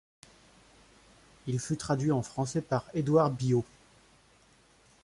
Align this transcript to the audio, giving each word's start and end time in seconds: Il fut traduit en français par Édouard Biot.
Il 1.45 1.59
fut 1.59 1.77
traduit 1.77 2.11
en 2.11 2.23
français 2.23 2.63
par 2.63 2.85
Édouard 2.95 3.29
Biot. 3.29 3.63